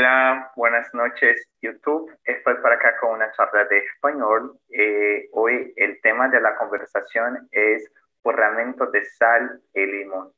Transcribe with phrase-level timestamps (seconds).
[0.00, 2.10] Hola, buenas noches YouTube.
[2.24, 4.58] Estoy para acá con una charla de español.
[4.70, 7.86] Eh, hoy el tema de la conversación es
[8.24, 10.32] borramiento de sal y limón.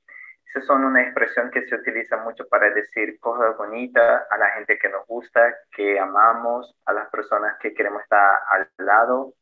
[0.46, 4.76] Esa son una expresión que se utiliza mucho para decir cosas bonitas a la gente
[4.80, 9.34] que nos gusta, que amamos, a las personas que queremos estar al lado.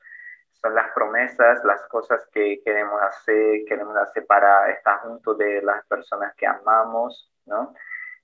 [0.53, 5.83] Son las promesas, las cosas que queremos hacer, queremos hacer para estar junto de las
[5.87, 7.73] personas que amamos, ¿no?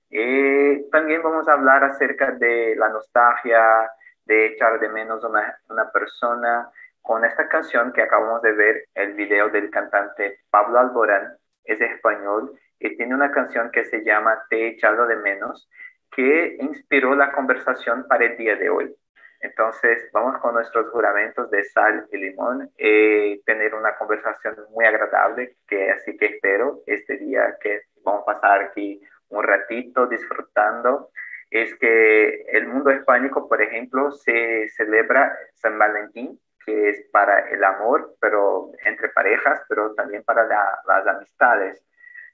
[0.09, 3.89] Eh, también vamos a hablar acerca de la nostalgia,
[4.25, 6.69] de echar de menos una, una persona,
[7.01, 12.51] con esta canción que acabamos de ver, el video del cantante Pablo Alborán, es español,
[12.79, 15.69] y tiene una canción que se llama Te he echado de menos,
[16.11, 18.95] que inspiró la conversación para el día de hoy.
[19.39, 25.57] Entonces, vamos con nuestros juramentos de sal y limón, eh, tener una conversación muy agradable,
[25.67, 31.11] que así que espero este día que vamos a pasar aquí un ratito disfrutando,
[31.49, 37.63] es que el mundo hispánico, por ejemplo, se celebra San Valentín, que es para el
[37.63, 40.45] amor, pero entre parejas, pero también para
[40.85, 41.81] las amistades.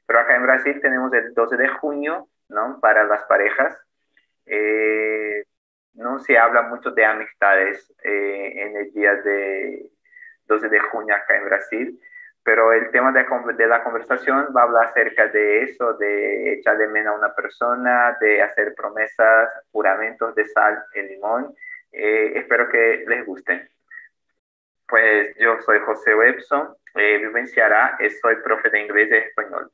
[0.07, 2.79] Pero acá en Brasil tenemos el 12 de junio, ¿no?
[2.81, 3.77] Para las parejas.
[4.45, 5.45] Eh,
[5.93, 9.91] no se habla mucho de amistades eh, en el día de
[10.45, 12.01] 12 de junio acá en Brasil,
[12.43, 16.77] pero el tema de, de, la conversación va a hablar acerca de eso, de echar
[16.77, 21.55] de menos a una persona, de hacer promesas, juramentos de sal y limón.
[21.91, 23.69] Eh, espero que les guste.
[24.87, 29.71] Pues yo soy José Webson, eh, vivo en Ceará, soy profe de inglés y español.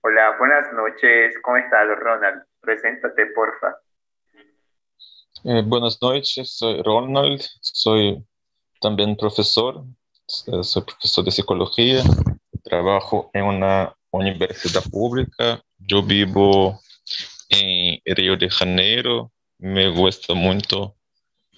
[0.00, 2.42] Hola, buenas noches, ¿cómo estás Ronald?
[2.60, 3.76] Preséntate, porfa.
[5.44, 8.24] Eh, buenas noches, soy Ronald, soy
[8.80, 12.02] también profesor eh, soy profesor de psicología,
[12.62, 16.80] trabajo en una universidad pública, yo vivo
[17.48, 20.94] en Río de Janeiro, me gusta mucho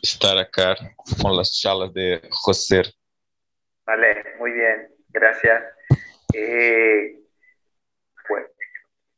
[0.03, 0.77] estar acá
[1.21, 2.83] con las charlas de José.
[3.85, 5.63] Vale, muy bien, gracias.
[6.33, 7.19] Eh,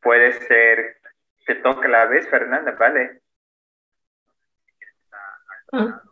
[0.01, 0.97] puede ser,
[1.47, 3.21] que toque la vez, Fernanda, ¿vale?
[5.73, 6.03] Ah.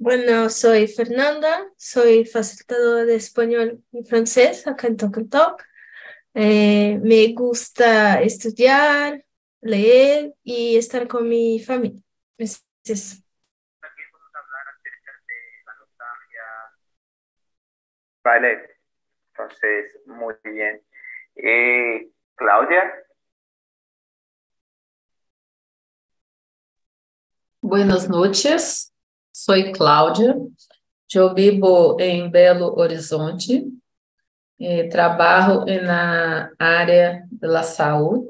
[0.00, 5.60] Bueno, soy Fernanda, soy facilitadora de español y francés acá en Tokentok.
[6.34, 9.24] Eh, me gusta estudiar,
[9.60, 12.00] leer y estar con mi familia.
[12.36, 15.34] Es, También vamos a hablar acerca de
[15.66, 16.44] la nostalgia.
[18.22, 18.70] Vale,
[19.32, 20.80] entonces, muy bien.
[21.34, 22.84] Eh, Claudia.
[27.60, 28.92] Buenas noches.
[29.40, 30.36] Soy Cláudia,
[31.32, 33.64] vivo em Belo Horizonte,
[34.90, 38.26] trabalho na área da saúde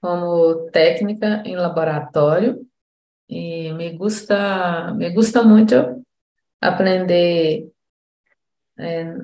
[0.00, 2.66] como técnica em laboratório
[3.28, 6.02] e me gusta me gusta muito
[6.58, 7.70] aprender
[8.78, 9.16] eh,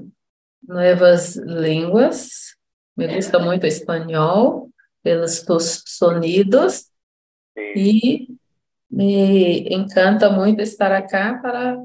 [0.62, 2.54] novas línguas.
[2.94, 4.70] Me gusta muito espanhol
[5.02, 5.42] pelos
[5.86, 6.90] sonidos
[7.56, 8.36] e
[8.88, 11.76] me encanta muito estar acá para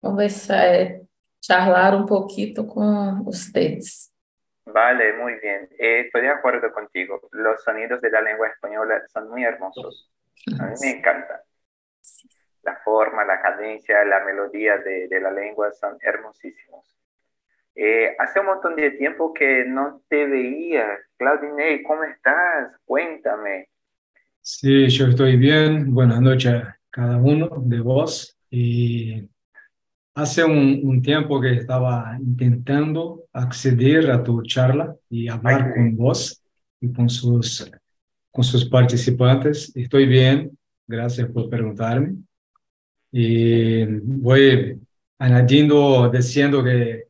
[0.00, 1.00] conversar,
[1.40, 4.12] charlar un poquito con ustedes.
[4.66, 5.68] Vale, muy bien.
[5.78, 7.20] Eh, estoy de acuerdo contigo.
[7.32, 10.10] Los sonidos de la lengua española son muy hermosos.
[10.58, 11.42] A mí me encanta.
[12.62, 16.96] La forma, la cadencia, la melodía de, de la lengua son hermosísimos.
[17.74, 20.98] Eh, hace un montón de tiempo que no te veía.
[21.16, 22.76] Claudine, ¿cómo estás?
[22.84, 23.68] Cuéntame.
[24.50, 25.92] Sí, yo estoy bien.
[25.92, 28.34] Buenas noches a cada uno de vos.
[28.50, 29.28] Y
[30.14, 36.42] hace un, tiempo que estaba intentando acceder a tu charla y hablar con vos
[36.80, 37.70] y con sus,
[38.30, 39.70] con sus participantes.
[39.76, 42.16] Estoy bien, gracias por preguntarme.
[43.12, 44.80] Y voy
[45.18, 47.08] añadiendo, diciendo que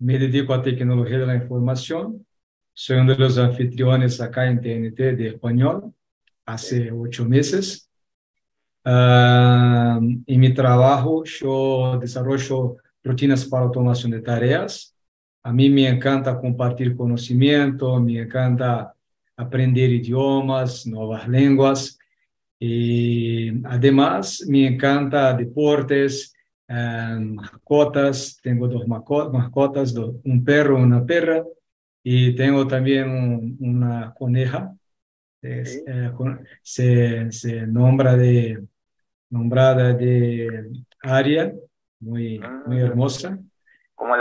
[0.00, 2.26] me dedico a tecnología de la información.
[2.74, 5.94] Soy uno de los anfitriones acá en TNT de español
[6.46, 7.88] hace ocho meses.
[8.84, 9.96] Uh,
[10.26, 14.94] en mi trabajo yo desarrollo rutinas para automación de tareas.
[15.42, 18.94] A mí me encanta compartir conocimiento, me encanta
[19.36, 21.98] aprender idiomas, nuevas lenguas.
[22.58, 26.34] Y además me encanta deportes,
[26.68, 28.38] um, mascotas.
[28.42, 31.44] Tengo dos mascotas, un perro, una perra.
[32.02, 34.74] Y tengo también un, una coneja
[35.44, 36.10] es, eh,
[36.62, 38.64] se, se, nombra de,
[39.28, 40.70] nombrada de
[41.02, 41.52] área,
[42.00, 42.86] muy, muy ah.
[42.86, 43.38] hermosa.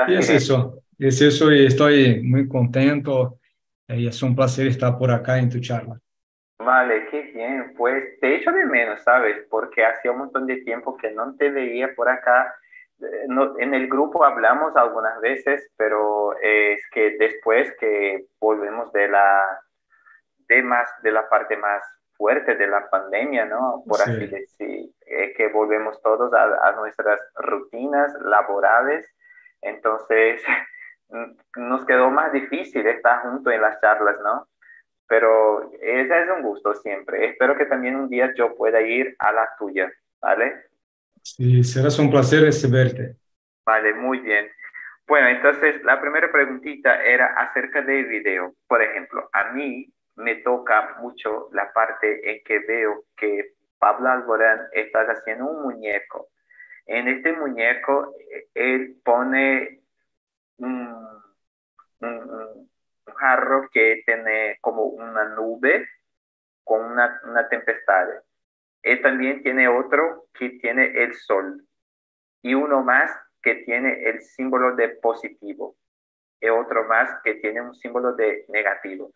[0.08, 3.40] y es eso, es eso y estoy muy contento
[3.88, 5.98] y es un placer estar por acá en tu charla.
[6.60, 7.74] Vale, qué bien.
[7.78, 9.46] Pues te echo de menos, ¿sabes?
[9.50, 12.54] Porque hacía un montón de tiempo que no te veía por acá.
[13.00, 19.10] Eh, no- en el grupo hablamos algunas veces, pero es que después que volvemos de
[19.10, 19.60] la,
[20.56, 21.84] de más, de la parte más
[22.18, 23.84] fuerte de la pandemia, ¿no?
[23.88, 24.12] Por Sí.
[24.12, 29.08] así decir, eh, que volvemos todos a, a nuestras rutinas laborales.
[29.62, 30.44] Entonces,
[31.58, 34.48] nos quedó más difícil estar juntos en las charlas, ¿no?
[35.08, 37.28] Pero ese es un gusto siempre.
[37.28, 39.92] Espero que también un día yo pueda ir a la tuya,
[40.22, 40.66] ¿vale?
[41.22, 43.18] Sí, será un placer recibirte.
[43.66, 44.50] Vale, muy bien.
[45.08, 48.56] Bueno, entonces la primera preguntita era acerca del video.
[48.68, 54.60] Por ejemplo, a mí me toca mucho la parte en que veo que Pablo Alborán
[54.74, 56.30] está haciendo un muñeco.
[56.88, 59.82] En este muñeco, eh, él pone
[60.58, 60.96] un,
[62.02, 62.70] un- un-
[63.18, 65.88] jarro que tiene como una nube
[66.64, 68.08] con una, una tempestad.
[68.84, 71.66] Él también tiene otro que tiene el sol
[72.42, 73.12] y uno más
[73.44, 75.76] que tiene el símbolo de positivo
[76.42, 79.14] y otro más que tiene un símbolo de negativo.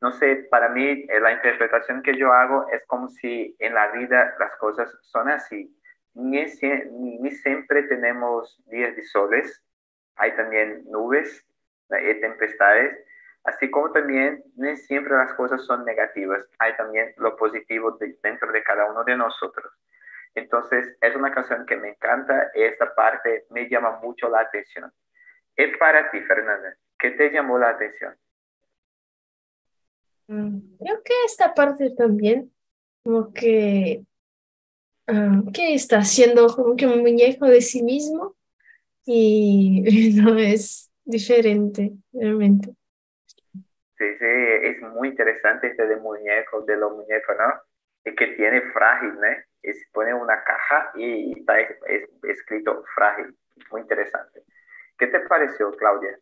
[0.00, 3.88] No sé, para mí eh, la interpretación que yo hago es como si en la
[3.92, 5.74] vida las cosas son así.
[6.14, 9.64] Ni, sie- ni- ni siempre tenemos días de soles,
[10.16, 11.44] hay también nubes,
[11.90, 12.96] eh, tempestades,
[13.44, 18.52] así como también ni siempre las cosas son negativas, hay también lo positivo de- dentro
[18.52, 19.72] de cada uno de nosotros.
[20.34, 24.92] Entonces, es una canción que me encanta, esta parte me llama mucho la atención.
[25.56, 28.16] Es para ti, Fernanda, ¿qué te llamó la atención?
[30.28, 32.52] Mm, Creo que esta parte también,
[33.04, 34.04] como que,
[35.06, 38.36] ah, que está haciendo como que un muñeco de sí mismo
[39.06, 39.82] y
[40.22, 42.74] no es diferente, realmente.
[43.98, 47.52] Sí, sí, es muy interesante este de muñeco, de los muñecos, ¿no?
[48.04, 49.26] Y que tiene frágil, ¿no?
[49.62, 53.36] Se pone una caja y está es- es- escrito frágil.
[53.72, 54.42] Muy interesante.
[54.98, 56.18] ¿Qué te pareció, Claudia?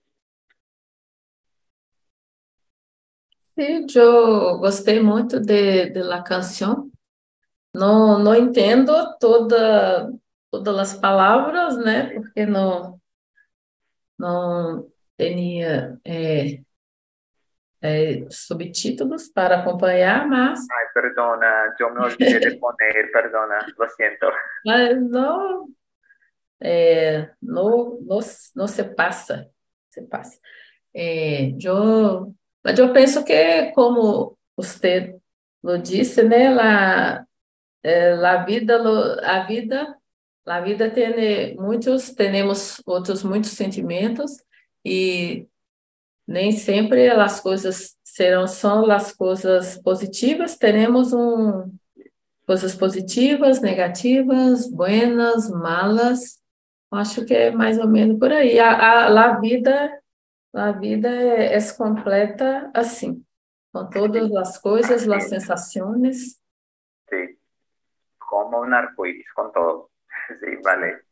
[3.58, 6.90] Sim, eu gostei muito de, de la canção.
[7.74, 10.12] Não, não entendo toda,
[10.50, 12.10] todas as palavras, né?
[12.10, 13.00] Porque não,
[14.18, 14.86] não
[15.18, 16.60] tinha é,
[17.80, 24.26] é, subtítulos para acompanhar, mas, Ay, perdona, yo me olvidé de poner, perdona, lo siento.
[24.66, 25.68] mas não,
[26.60, 28.20] é, não, não,
[28.54, 29.50] não se passa,
[29.88, 30.38] se passa.
[30.94, 32.34] Eu,
[32.66, 35.16] mas eu penso que, como você
[35.82, 36.50] disse, né?
[36.50, 37.26] La,
[37.86, 38.80] Eh, la vida,
[39.22, 39.96] a vida,
[40.44, 44.42] la vida tiene muitos, temos outros muitos sentimentos
[44.84, 45.46] e
[46.26, 51.72] nem sempre as coisas serão só as coisas positivas, teremos um
[52.44, 56.40] coisas positivas, negativas, buenas, malas.
[56.90, 58.58] Acho que é mais ou menos por aí.
[58.58, 59.96] A, a, a vida,
[60.56, 63.24] a vida é, é completa assim,
[63.72, 66.40] com todas as coisas, as sensações.
[67.08, 67.38] Sí,
[68.18, 69.90] como un arcoíris, con todo.
[70.40, 71.02] Sí, vale.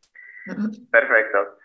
[0.90, 1.58] Perfecto.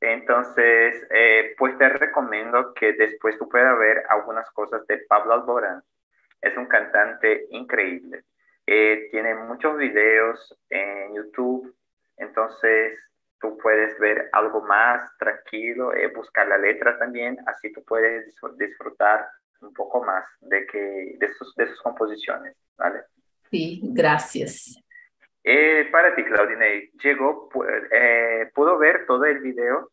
[0.00, 5.82] Entonces, eh, pues te recomiendo que después tú puedas ver algunas cosas de Pablo Alborán.
[6.40, 8.24] Es un cantante increíble.
[8.66, 11.74] Eh, tiene muchos videos en YouTube,
[12.16, 12.98] entonces
[13.40, 18.56] tú puedes ver algo más tranquilo, eh, buscar la letra también, así tú puedes disfr-
[18.56, 19.26] disfrutar
[19.60, 23.00] un poco más de, que, de, sus, de sus composiciones, ¿vale?
[23.50, 24.76] Sí, gracias.
[25.42, 27.48] Eh, para ti, Claudine, llegó,
[27.90, 29.90] eh, ¿pudo ver todo el video?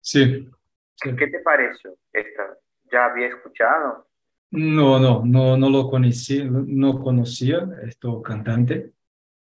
[0.00, 0.48] Sí.
[0.94, 1.16] sí.
[1.16, 1.94] ¿Qué te pareció?
[2.12, 2.56] Esta,
[2.90, 4.06] ¿Ya había escuchado?
[4.50, 8.92] No, no, no, no lo conocí, no conocía este cantante.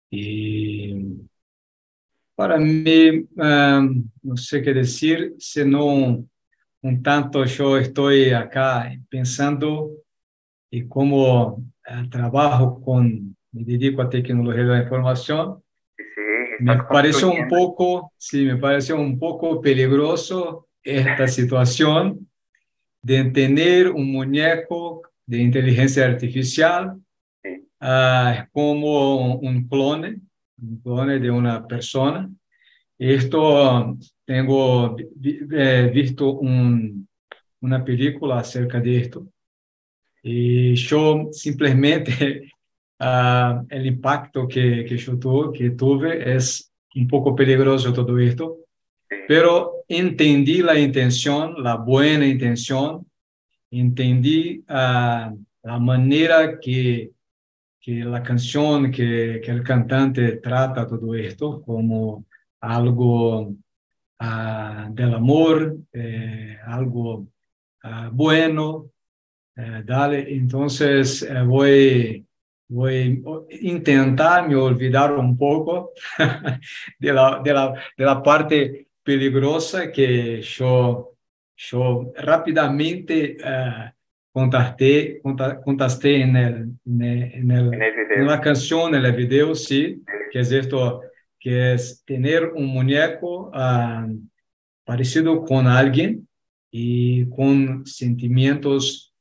[0.09, 1.28] Y
[2.39, 6.25] para mí, um, no sé qué decir, sino
[6.81, 9.91] un tanto yo estoy acá pensando
[10.72, 15.62] y como eh, trabajo con, me dedico a tecnología de la información,
[15.98, 22.25] Sí, me pareció un poco, sí, me pareció un poco peligroso esta situación
[23.01, 27.01] de tener un muñeco de inteligencia artificial
[27.81, 30.22] ah, como un clone,
[30.83, 32.29] clone de una persona.
[32.97, 37.07] Esto tengo vi- vi- eh, visto un-
[37.61, 39.27] una película acerca de esto.
[40.23, 42.51] Y yo simplemente
[42.99, 48.57] ah, el impacto que, que yo tuve, que tuve es un poco peligroso todo esto,
[49.27, 53.05] pero entendí la intención, la buena intención,
[53.71, 57.11] entendí ah, la manera que,
[57.79, 62.25] que la canción, que, que el cantante trata todo esto como
[62.62, 63.55] algo
[64.19, 67.27] uh, del amor, eh, algo
[67.83, 68.91] uh, bueno.
[69.55, 72.25] Eh, dale, entonces eh, voy,
[72.69, 75.91] voy a intentar me olvidar un poco
[77.00, 81.13] de, la, de, la, de la parte peligrosa que yo,
[81.57, 83.38] yo rápidamente
[84.31, 85.21] contacté,
[85.63, 90.39] contacté en, el, en, el, en, el en, la canción, en el video, sí, que
[90.39, 91.01] es esto
[91.39, 94.29] que es tener un muñeco uh,
[94.83, 96.27] parecido con alguien
[96.69, 99.13] y con sentimientos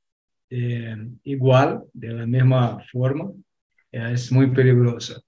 [0.50, 3.30] eh, igual, de la misma forma,
[3.92, 5.20] es muy peligrosa.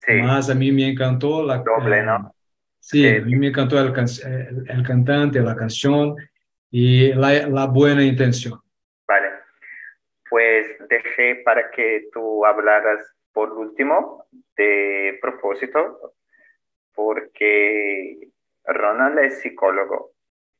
[0.00, 0.12] Sí.
[0.22, 1.58] Mas a mí me encantó la...
[1.58, 2.34] Doble, ¿no?
[2.80, 6.16] Sí, sí, a mí me encantó el, el, el cantante, la canción
[6.70, 8.58] y la, la buena intención.
[10.34, 12.98] Pues dejé para que tú hablaras
[13.32, 14.26] por último
[14.56, 16.12] de propósito
[16.92, 18.32] porque
[18.64, 20.10] Ronald es psicólogo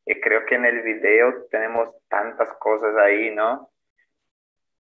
[0.07, 3.69] y creo que en el video tenemos tantas cosas ahí, ¿no?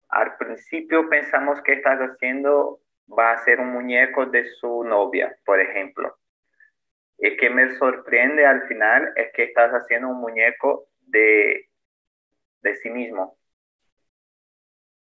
[0.09, 5.59] Al principio pensamos que estás haciendo va a ser un muñeco de su novia, por
[5.59, 6.19] ejemplo.
[7.17, 11.67] Y que me sorprende al final es que estás haciendo un muñeco de,
[12.61, 13.35] de sí mismo,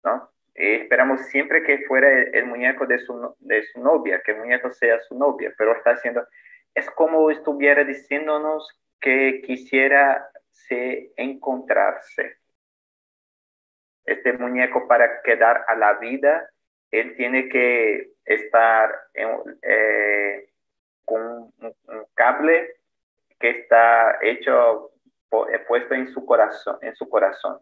[0.03, 0.31] ¿no?
[0.55, 4.71] Y esperamos siempre que fuera el, muñeco de su, de su novia, que el muñeco
[4.71, 6.27] sea su novia, pero está haciendo,
[6.75, 8.67] es como estuviera diciéndonos
[8.99, 12.37] que quisiera se encontrarse.
[14.05, 16.49] Este muñeco para quedar a la vida,
[16.91, 20.49] él tiene que estar eh,
[21.05, 22.75] con un, cable
[23.39, 24.91] que está hecho,
[25.67, 27.59] puesto en su corazón, en su corazón.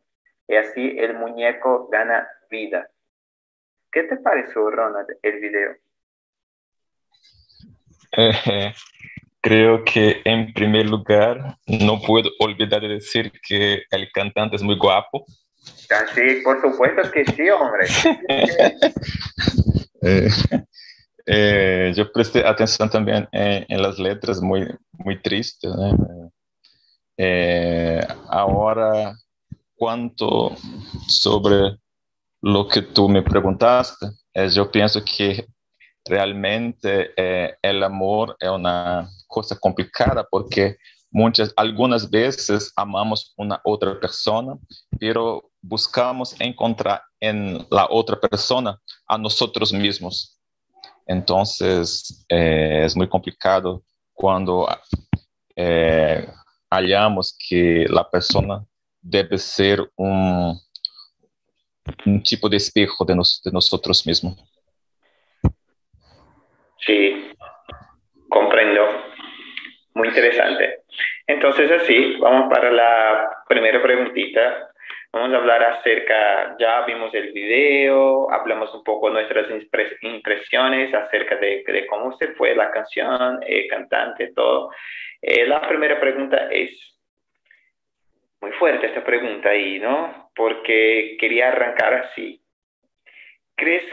[0.49, 2.89] Y así el muñeco gana vida.
[3.91, 5.75] ¿Qué te pareció, Ronald, el video?
[8.17, 8.73] Eh,
[9.41, 14.75] creo que en primer lugar no puedo olvidar de decir que el cantante es muy
[14.75, 15.23] guapo.
[15.91, 17.85] Ah, sí, por supuesto que sí, hombre.
[20.01, 20.29] eh,
[21.27, 25.71] eh, yo presté atención también en, en, las letras, muy, muy tristes.
[27.17, 29.13] Eh, ahora,
[29.79, 30.55] cuanto
[31.07, 31.77] sobre
[32.41, 35.47] lo que tú me preguntaste, es, yo pienso que
[36.05, 40.75] realmente eh, el amor es una cosa complicada porque
[41.11, 44.57] muchas, algunas veces amamos una otra persona,
[44.99, 50.37] pero buscamos encontrar en la otra persona a nosotros mismos.
[51.07, 53.81] Entonces eh, es muy complicado
[54.13, 54.67] cuando
[55.55, 56.27] eh,
[56.69, 58.65] hallamos que la persona
[59.01, 60.59] debe ser un,
[62.05, 64.37] un tipo de espejo de, nos, de nosotros mismos.
[66.85, 67.33] Sí,
[68.29, 68.81] comprendo.
[69.93, 70.83] Muy interesante.
[71.27, 74.69] Entonces, así, vamos para la primera preguntita.
[75.11, 79.47] Vamos a hablar acerca, ya vimos el video, hablamos un poco nuestras
[80.01, 84.69] impresiones acerca de, de cómo se fue la canción, el cantante, todo.
[85.19, 86.69] Eh, la primera pregunta es,
[88.41, 90.31] muy fuerte esta pregunta ahí, ¿no?
[90.35, 92.41] Porque quería arrancar así.
[93.55, 93.83] ¿Crees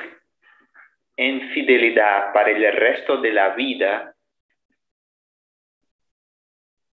[1.16, 4.14] en fidelidad para el resto de la vida?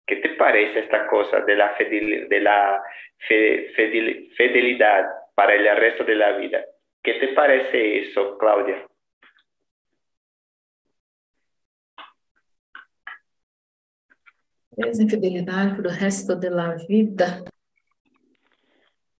[0.05, 2.81] ¿Qué te parece esta cosa de la, de la
[4.38, 5.05] fidelidad
[5.36, 6.63] para el resto de la vida?
[7.03, 8.86] ¿Qué te parece eso, Claudia?
[14.78, 17.44] Essa infidelidade para o resto da vida.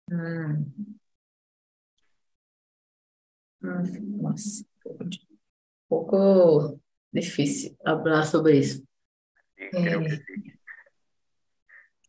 [0.10, 0.72] Hum.
[3.63, 5.10] Hum, nossa, um
[5.88, 6.79] pouco
[7.13, 8.84] difícil falar sobre isso.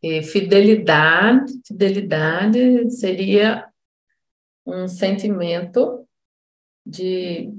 [0.01, 3.69] É, fidelidade, fidelidade seria
[4.65, 6.07] um sentimento
[6.85, 7.53] de,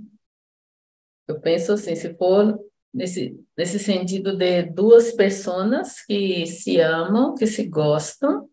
[1.28, 2.58] eu penso assim, se for
[2.94, 8.48] nesse, nesse sentido de duas pessoas que se amam, que se gostam,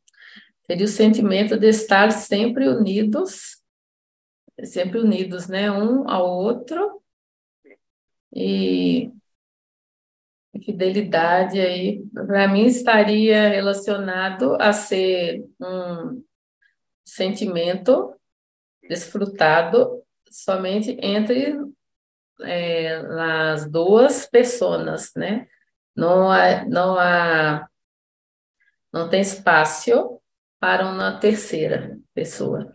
[0.67, 3.61] teria o sentimento de estar sempre unidos,
[4.63, 7.01] sempre unidos, né, um ao outro,
[8.33, 9.11] e
[10.63, 16.23] fidelidade aí, para mim, estaria relacionado a ser um
[17.03, 18.13] sentimento
[18.87, 21.57] desfrutado somente entre
[22.41, 22.95] é,
[23.51, 25.47] as duas pessoas, né?
[25.95, 27.67] Não há, não há,
[28.91, 30.19] não tem espaço
[30.59, 31.97] para uma terceira.
[32.13, 32.71] pessoa.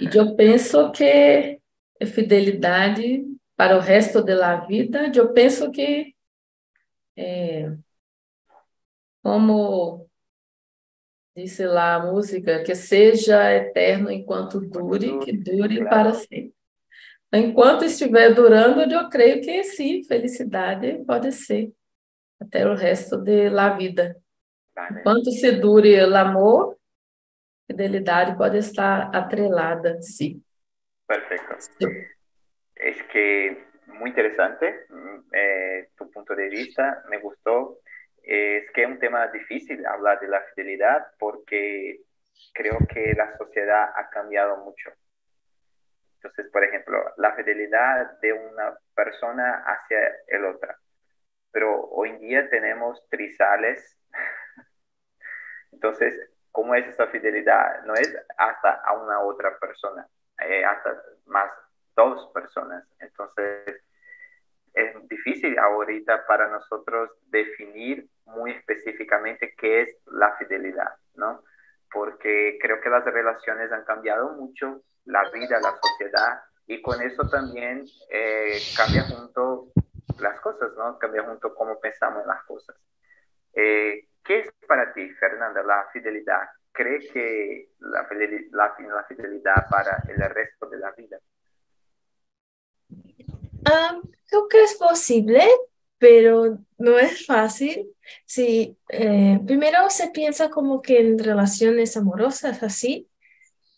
[0.00, 1.60] E eu penso que
[2.06, 3.24] fidelidade
[3.56, 6.14] para o resto da vida, eu penso que
[7.16, 7.74] é,
[9.22, 10.08] como
[11.36, 16.55] disse lá a música, que seja eterno enquanto dure, que dure para sempre.
[17.32, 21.72] Enquanto estiver durando, eu creio que sim, felicidade pode ser
[22.40, 24.16] até o resto da vida.
[24.90, 26.76] Enquanto se dure o amor,
[27.66, 30.42] fidelidade pode estar atrelada, sim.
[31.06, 31.56] Perfecto.
[32.76, 34.86] Es que muy interesante
[35.32, 37.78] eh, tu punto de vista, me gustó.
[38.22, 42.00] Es que es un tema difícil hablar de la fidelidad porque
[42.52, 44.90] creo que la sociedad ha cambiado mucho.
[46.26, 50.76] Entonces, por ejemplo, la fidelidad de una persona hacia el otra.
[51.52, 53.96] Pero hoy en día tenemos trizales.
[55.72, 56.14] Entonces,
[56.50, 57.84] ¿cómo es esa fidelidad?
[57.84, 60.08] No es hasta a una otra persona,
[60.40, 61.48] eh, hasta más
[61.94, 62.84] dos personas.
[62.98, 63.80] Entonces,
[64.74, 71.44] es difícil ahorita para nosotros definir muy específicamente qué es la fidelidad, ¿no?
[71.92, 77.28] Porque creo que las relaciones han cambiado mucho, la vida, la sociedad, y con eso
[77.28, 79.72] también eh, cambia junto
[80.18, 80.98] las cosas, ¿no?
[80.98, 82.76] Cambia junto cómo pensamos en las cosas.
[83.52, 86.42] Eh, ¿Qué es para ti, Fernanda, la fidelidad?
[86.72, 88.06] ¿Cree que la,
[88.50, 91.18] la, fidelidad para el resto de la vida?
[93.64, 95.42] Ah, creo que es posible,
[95.98, 97.95] pero no es fácil.
[98.24, 103.08] Sí, eh, primero se piensa como que en relaciones amorosas así,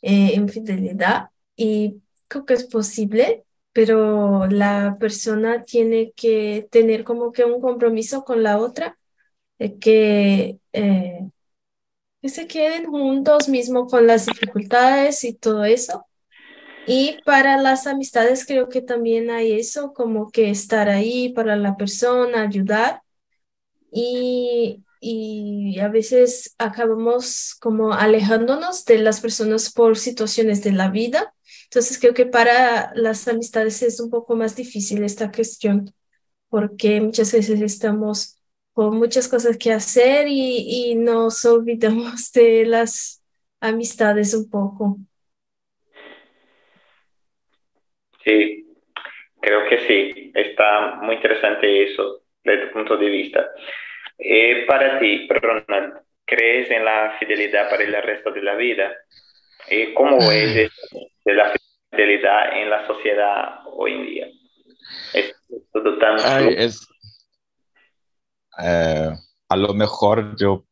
[0.02, 7.32] eh, en fidelidad, y creo que es posible, pero la persona tiene que tener como
[7.32, 8.98] que un compromiso con la otra,
[9.80, 11.30] que, eh,
[12.22, 16.06] que se queden juntos mismo con las dificultades y todo eso.
[16.86, 21.76] Y para las amistades creo que también hay eso, como que estar ahí para la
[21.76, 23.02] persona, ayudar.
[23.92, 31.34] Y, y a veces acabamos como alejándonos de las personas por situaciones de la vida.
[31.64, 35.92] Entonces creo que para las amistades es un poco más difícil esta cuestión,
[36.48, 38.38] porque muchas veces estamos
[38.72, 43.22] con muchas cosas que hacer y, y nos olvidamos de las
[43.60, 44.98] amistades un poco.
[48.24, 48.66] Sí,
[49.40, 52.22] creo que sí, está muy interesante eso
[52.56, 53.46] tu punto de vista.
[54.18, 58.92] Eh, para ti, Ronald, ¿crees en la fidelidad para el resto de la vida?
[59.68, 60.70] Eh, ¿Cómo es
[61.24, 61.52] de la
[61.90, 64.26] fidelidad en la sociedad hoy en día?
[65.14, 65.34] Es
[65.72, 66.18] todo tan...
[68.60, 69.10] Eh,
[69.48, 70.64] a lo mejor yo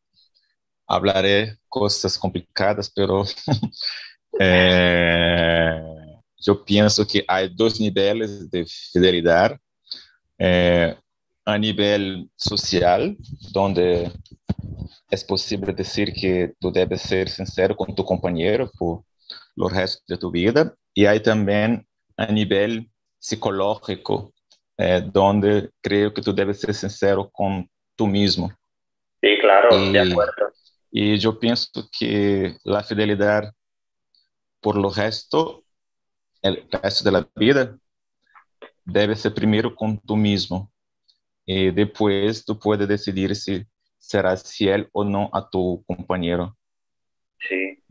[0.88, 3.22] hablaré cosas complicadas, pero
[6.38, 9.58] yo pienso que hay dos niveles de fidelidad.
[10.38, 10.94] Eh,
[11.46, 13.16] a nivel social,
[13.52, 14.10] donde
[15.08, 19.04] es posible decir que tú debes ser sincero con tu compañero por
[19.54, 20.74] los restos de tu vida.
[20.92, 24.32] Y hay también a nivel psicológico,
[24.76, 28.52] eh, donde creo que tú debes ser sincero con tú mismo.
[29.20, 30.52] Sí, claro, de acuerdo.
[30.90, 33.52] Y yo pienso que la fidelidad
[34.60, 35.62] por lo resto
[36.42, 37.78] el resto de la vida
[38.84, 40.70] debe ser primero con tú mismo
[41.46, 43.64] y después tú puedes decidir si
[43.96, 46.56] serás fiel o no a tu compañero.
[47.38, 47.82] Sí,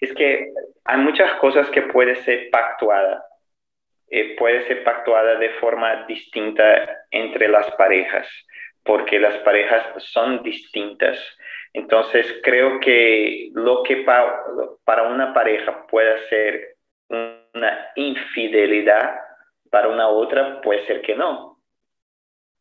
[0.00, 0.52] es que
[0.84, 3.22] hay muchas cosas que pueden ser pactuadas.
[4.08, 6.64] Eh, puede ser pactuada de forma distinta
[7.10, 8.28] entre las parejas,
[8.84, 11.18] porque las parejas son distintas.
[11.72, 14.04] Entonces, creo que lo que
[14.84, 16.76] para una pareja puede ser
[17.08, 19.18] una infidelidad
[19.70, 21.55] para una otra, puede ser que no,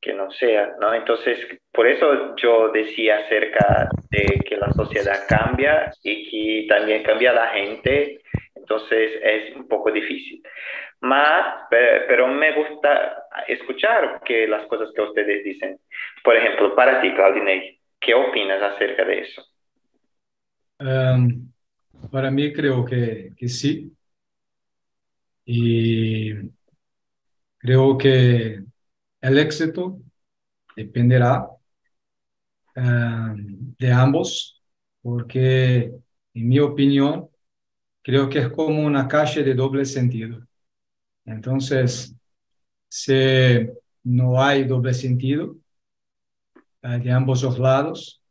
[0.05, 0.93] que no sea, ¿no?
[0.93, 1.39] Entonces,
[1.73, 7.47] por eso yo decía acerca de que la sociedad cambia y que también cambia la
[7.47, 8.21] gente,
[8.53, 10.43] entonces es un poco difícil.
[11.01, 15.79] Más, pero me gusta escuchar que las cosas que ustedes dicen.
[16.23, 19.43] Por ejemplo, para ti, Claudine, ¿qué opinas acerca de eso?
[20.79, 21.51] Um,
[22.11, 23.91] para mí creo que, que sí,
[25.45, 26.31] y
[27.57, 28.59] creo que
[29.25, 29.99] el éxito
[30.75, 31.47] dependerá
[32.75, 34.61] em, de ambos,
[35.01, 35.91] porque
[36.33, 37.29] en mi opinión
[38.03, 40.45] creo que es como una calle de doble sentido.
[41.25, 42.15] Entonces,
[42.87, 43.67] si
[44.03, 45.57] no hay doble sentido
[46.83, 48.21] eh, de ambos lados,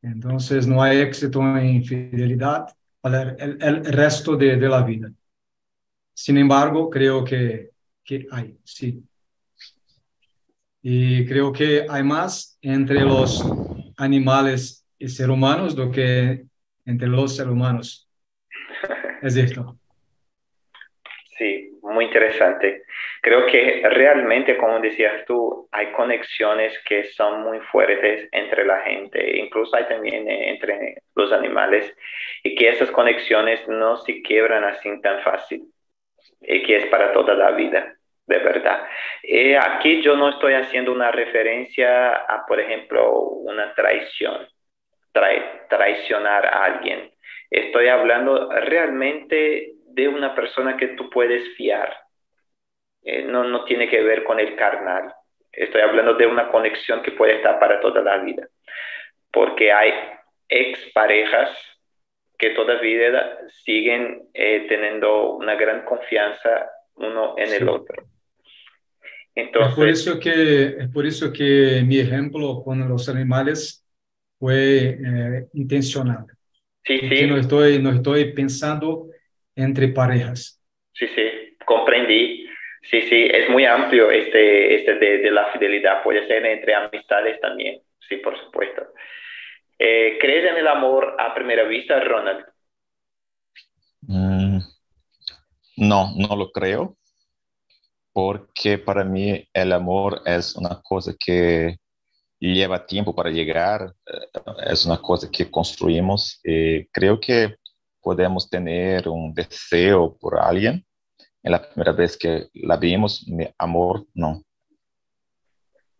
[0.00, 2.66] entonces no hay éxito en fidelidad
[3.00, 5.12] para el, el resto de, de, la vida.
[6.14, 7.70] Sin embargo, creo que,
[8.02, 9.04] que hay, sí.
[10.88, 13.44] Y creo que hay más entre los
[13.98, 16.44] animales y seres humanos do que
[16.84, 18.08] entre los seres humanos.
[19.20, 19.76] Es esto.
[21.36, 22.84] Sí, muy interesante.
[23.20, 29.38] Creo que realmente, como decías tú, hay conexiones que son muy fuertes entre la gente,
[29.38, 31.92] incluso hay también entre los animales,
[32.44, 35.64] y que esas conexiones no se quiebran así tan fácil,
[36.42, 37.96] y que es para toda la vida,
[38.26, 38.86] de verdad.
[39.22, 44.46] Eh, aquí yo no estoy haciendo una referencia a, por ejemplo, una traición,
[45.68, 47.12] traicionar a alguien.
[47.50, 51.96] Estoy hablando realmente de una persona que tú puedes fiar.
[53.02, 55.14] Eh, no, no tiene que ver con el carnal.
[55.52, 58.48] Estoy hablando de una conexión que puede estar para toda la vida.
[59.32, 59.92] Porque hay
[60.48, 61.56] exparejas
[62.36, 68.04] que todavía siguen eh, teniendo una gran confianza uno en el otro.
[69.36, 73.86] Entonces, es por eso que es por eso que mi ejemplo con los animales
[74.38, 76.24] fue eh, intencional.
[76.82, 77.26] Sí, sí.
[77.26, 79.08] No estoy no estoy pensando
[79.54, 80.60] entre parejas.
[80.94, 82.46] Sí, sí, comprendí.
[82.90, 87.82] Sí, sí, es muy amplio este, este de, la fidelidad, puede ser entre amistades también,
[88.08, 88.86] sí, por supuesto.
[89.76, 92.44] Eh, ¿Crees en el amor a primera vista, Ronald?
[94.02, 94.58] Mm,
[95.78, 96.96] no, no lo creo,
[98.16, 101.76] porque para mí el amor es una cosa que
[102.40, 106.40] lleva tiempo para llegar, eh, es una cosa que construimos.
[106.42, 107.56] y creo que
[108.00, 110.82] podemos tener un deseo por alguien
[111.42, 114.42] en la primera vez que la vimos, mi amor, no.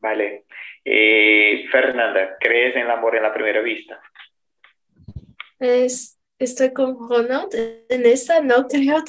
[0.01, 0.47] Vale.
[0.87, 4.01] Eh, Fernanda, ¿crees en el amor en la primera vista?
[5.59, 7.53] Es, estoy con Ronald
[7.91, 9.05] en esta, no creo,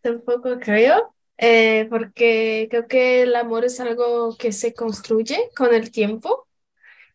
[0.00, 5.90] tampoco creo, eh, porque creo que el amor es algo que se construye con el
[5.90, 6.46] tiempo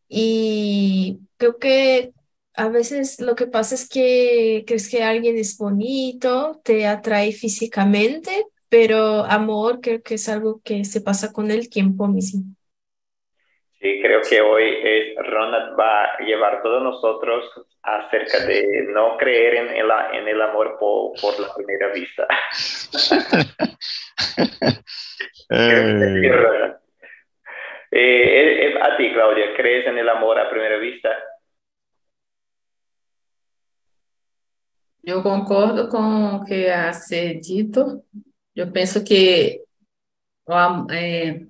[0.07, 2.13] y creo que
[2.55, 8.45] a veces lo que pasa es que crees que alguien es bonito, te atrae físicamente,
[8.69, 12.43] pero amor creo que es algo que se pasa con el tiempo mismo.
[13.81, 17.49] Sí, creo que hoy es, Ronald va a llevar todos nosotros
[17.81, 22.27] acerca de no creer en el, en el amor por, por la primera vista.
[27.89, 31.09] eh, eh, a ti, Claudia, ¿crees en el amor a primera vista?
[35.03, 38.03] Eu concordo com o que a ser dito.
[38.55, 39.63] Eu penso que
[40.91, 41.41] é,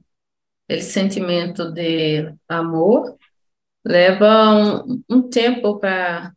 [0.72, 3.18] esse sentimento de amor
[3.86, 6.32] leva um, um tempo para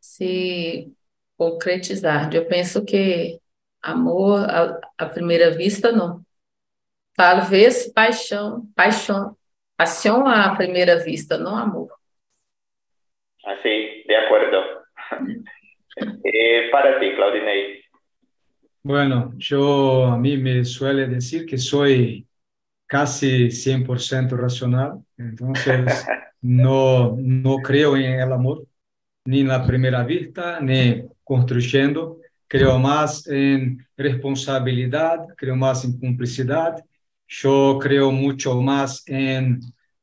[0.00, 0.90] se
[1.36, 2.34] concretizar.
[2.34, 3.38] Eu penso que
[3.82, 6.22] amor à, à primeira vista não.
[7.14, 9.36] Talvez paixão, paixão,
[9.76, 11.92] paixão à primeira vista, não amor.
[13.44, 14.56] Assim, de acordo.
[16.00, 17.82] Eh, para ti, Claudinei.
[18.84, 22.27] Bueno, yo a mí me suele decir que soy
[22.88, 26.06] casi 100% racional, entonces
[26.40, 28.66] no, no creo en el amor,
[29.26, 32.18] ni en la primera vista, ni construyendo.
[32.48, 36.82] Creo más en responsabilidad, creo más en complicidad,
[37.28, 39.60] yo creo mucho más en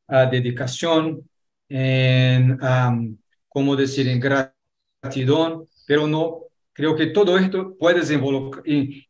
[0.07, 1.27] uh, dedicación,
[1.67, 3.17] en, um,
[3.49, 8.01] ¿cómo decir?, en gratitud, pero no, creo que todo esto puede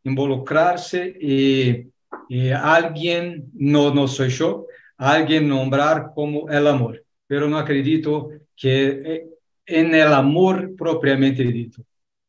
[0.03, 1.91] involucrarse y,
[2.29, 8.87] y, alguien, no, no soy yo, alguien nombrar como el amor, pero no acredito que
[8.87, 9.25] eh,
[9.65, 11.81] en el amor propiamente dicho.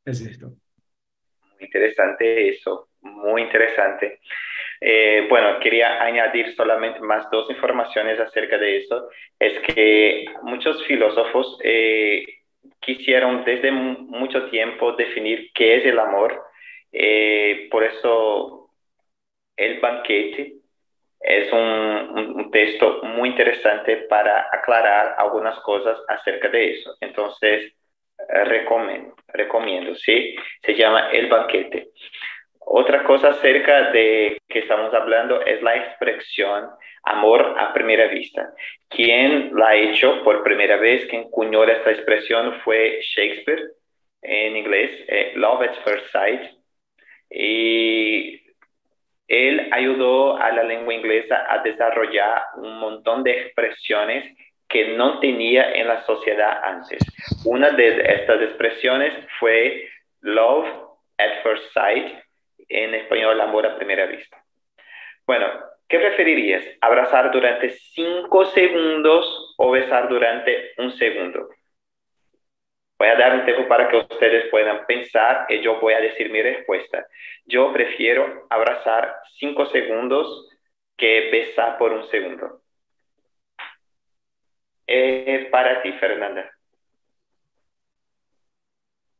[0.05, 0.47] Es esto.
[0.47, 4.21] Muy interesante eso, muy interesante.
[4.81, 9.09] Eh, bueno, quería añadir solamente más dos informaciones acerca de eso.
[9.39, 12.25] Es que muchos filósofos eh,
[12.81, 16.43] quisieron desde mucho tiempo definir qué es el amor.
[16.93, 18.56] Eh, por eso
[19.57, 20.55] el banquete
[21.21, 26.97] es un, texto muy interesante para aclarar algunas cosas acerca de eso.
[27.01, 27.75] Entonces,
[28.19, 30.35] eh, recomiendo, recomiendo, ¿sí?
[30.63, 31.89] Se llama El banquete.
[32.61, 36.71] Otra cosa acerca de que estamos hablando es la expresión
[37.03, 38.53] amor a primera vista.
[38.89, 43.63] Quien la ha hecho por primera vez, quien cuñó esta expresión fue Shakespeare,
[44.23, 46.43] en inglés, eh, Love at First Sight.
[47.31, 48.46] Y
[49.29, 54.37] él ayudó a la lengua inglesa a desarrollar un montón de expresiones
[54.69, 56.99] que no tenía en la sociedad antes.
[57.45, 59.89] Una de estas expresiones fue
[60.21, 60.67] love
[61.19, 62.07] at first sight,
[62.69, 64.43] en español amor a primera vista.
[65.27, 65.47] Bueno,
[65.89, 66.65] ¿qué preferirías?
[66.81, 71.49] ¿Abrazar durante cinco segundos o besar durante un segundo?
[72.99, 76.31] Voy a dar un tiempo para que ustedes puedan pensar y yo voy a decir
[76.31, 77.07] mi respuesta.
[77.45, 80.49] Yo prefiero abrazar cinco segundos
[80.97, 82.63] que besar por un segundo.
[84.87, 86.51] Eh, para ti, Fernanda.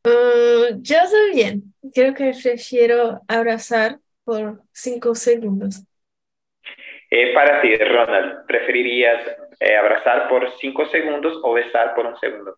[0.05, 1.73] Uh, yo soy bien.
[1.93, 5.83] Creo que prefiero abrazar por cinco segundos.
[7.09, 9.21] Eh, para ti, Ronald, ¿preferirías
[9.59, 12.57] eh, abrazar por cinco segundos o besar por un segundo?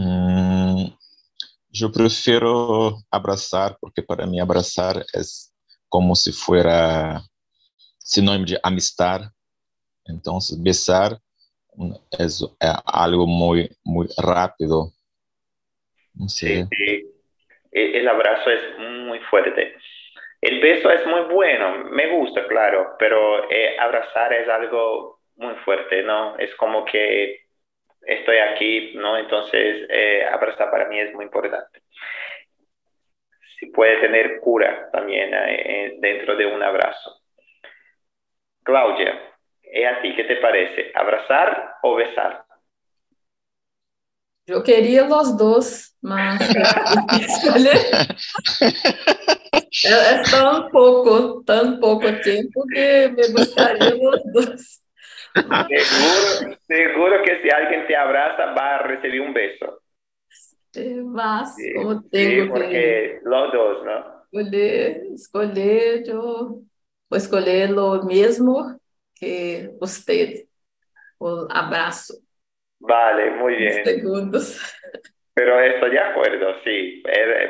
[0.00, 0.92] Mm,
[1.70, 5.52] yo prefiero abrazar porque para mí abrazar es
[5.88, 7.20] como si fuera
[7.98, 9.22] sinónimo de amistad.
[10.04, 11.18] Entonces, besar
[12.12, 12.44] es,
[12.86, 14.92] algo muy, muy rápido.
[16.28, 17.10] Sí, sí,
[17.72, 19.74] e, el abrazo es muy fuerte.
[20.40, 26.04] El beso es muy bueno, me gusta, claro, pero eh, abrazar es algo muy fuerte,
[26.04, 26.38] ¿no?
[26.38, 27.47] Es como que
[28.08, 29.16] estoy aquí, ¿no?
[29.18, 31.82] Entonces, eh, abrazar para mí es muy importante.
[33.58, 37.20] Si puede tener cura también eh, dentro de un abrazo.
[38.62, 39.20] Claudia,
[39.62, 40.90] ¿es a ti qué te parece?
[40.94, 42.44] ¿Abrazar o besar?
[44.46, 46.40] Yo quería los dos, mas
[49.70, 54.87] es tan poco, tan poco tiempo que me gustaría los dos.
[55.42, 59.80] Seguro, seguro que si alguien te abraza va a recibir un beso.
[61.04, 64.18] Más, como tengo sí, porque los dos, ¿no?
[64.30, 66.60] Escolher, escolher, yo
[67.08, 68.78] voy a escolher lo mismo
[69.14, 70.44] que usted,
[71.18, 72.14] o abrazo.
[72.78, 73.84] Vale, muy bien.
[73.84, 74.60] Segundos.
[75.34, 77.02] Pero estoy de acuerdo, sí.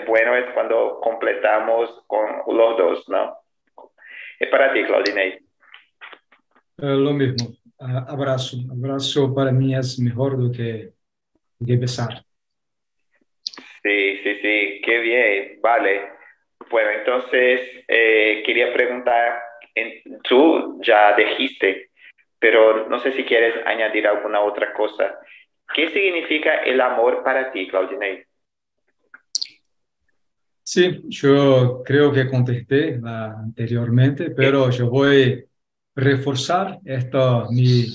[0.06, 3.36] bueno es cuando completamos con los dos, ¿no?
[4.38, 5.32] Es para ti, Claudinei.
[5.32, 5.40] Eh,
[6.78, 7.57] lo mismo.
[7.78, 8.56] Abrazo.
[8.70, 10.92] Abrazo para mí es mejor do que,
[11.64, 12.24] que besar.
[13.82, 16.10] Sí, sí, sí, qué bien, vale.
[16.70, 19.40] Bueno, entonces eh, quería preguntar,
[20.24, 21.90] tú ya dijiste,
[22.38, 25.18] pero no sé si quieres añadir alguna otra cosa.
[25.74, 28.24] ¿Qué significa el amor para ti, Claudinei?
[30.62, 35.47] Sí, yo creo que contesté anteriormente, pero yo voy
[35.98, 37.48] reforzar esto.
[37.50, 37.86] Mi,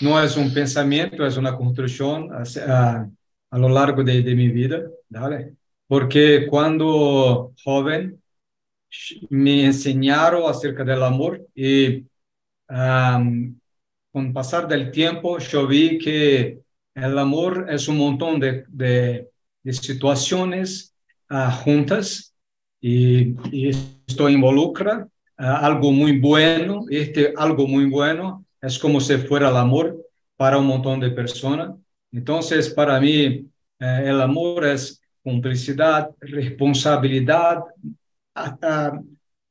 [0.00, 3.08] no es un pensamiento, es una construcción a,
[3.50, 5.54] a lo largo de, mi vida, ¿vale?
[5.86, 8.22] Porque cuando joven
[9.30, 12.04] me enseñaron acerca del amor y
[12.66, 16.60] con pasar del tiempo yo vi que
[16.94, 19.28] el amor es un montón de, de,
[19.62, 20.94] de situaciones
[21.30, 22.32] uh, juntas
[22.80, 23.70] y, y
[24.06, 29.96] esto involucra algo muy bueno, este algo muy bueno es como si fuera el amor
[30.36, 31.74] para un montón de personas.
[32.12, 33.46] Entonces, para mí,
[33.80, 37.62] eh, el amor es complicidad, responsabilidad.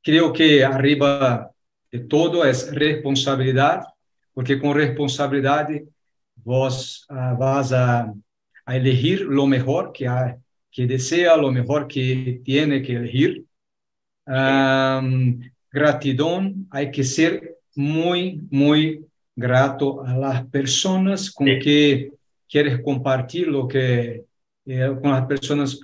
[0.02, 1.50] creo que arriba
[1.90, 3.84] de todo es responsabilidad,
[4.32, 5.68] porque con responsabilidad
[6.36, 8.12] vos uh, vas a,
[8.66, 10.34] a, elegir lo mejor que, hay,
[10.70, 13.44] que desea, lo mejor que tiene que elegir.
[14.26, 15.40] Um,
[15.74, 21.58] gratidão, hay que ser muy, muy grato a las personas con sí.
[21.58, 22.12] que
[22.48, 24.24] quieres compartir lo que,
[24.66, 25.80] eh, con las personas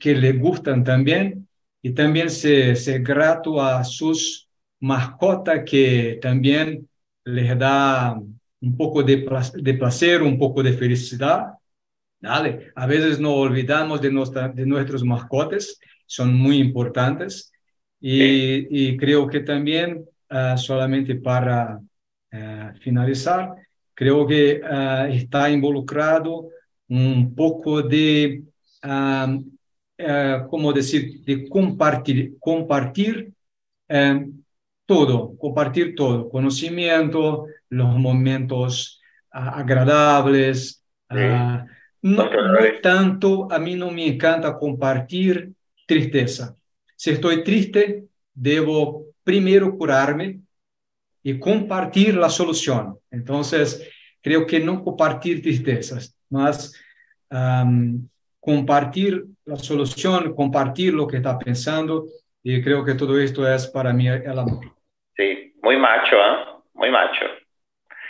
[0.00, 1.46] que le gustan también,
[1.82, 4.48] y también ser, ser grato a sus
[4.80, 6.88] mascotas que también
[7.24, 8.18] les da
[8.60, 11.52] un poco de, de placer, un poco de felicidad.
[12.20, 12.72] ¿vale?
[12.74, 17.52] A veces no olvidamos de, nuestra, de nuestros mascotas, son muy importantes.
[18.08, 21.80] Y, y creo que también, uh, solamente para
[22.32, 23.56] uh, finalizar,
[23.94, 26.46] creo que uh, está involucrado
[26.88, 28.44] un poco de,
[30.48, 33.32] ¿cómo decir?, de compartir, compartir
[34.86, 39.00] todo, compartir todo, conocimiento, los momentos
[39.32, 40.80] agradables.
[41.10, 41.16] Sí.
[42.02, 45.52] No, no tanto, a mí no me encanta compartir
[45.88, 46.54] tristeza.
[46.96, 50.40] Si estoy triste, debo primero curarme
[51.22, 52.98] y compartir la solución.
[53.10, 53.88] Entonces,
[54.22, 56.72] creo que no compartir tristezas, más
[57.30, 58.08] um,
[58.40, 62.06] compartir la solución, compartir lo que está pensando.
[62.42, 64.60] Y creo que todo esto es para mí el amor.
[65.16, 66.62] Sí, muy macho, ¿eh?
[66.74, 67.24] Muy macho.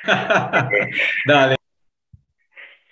[1.27, 1.56] Dale.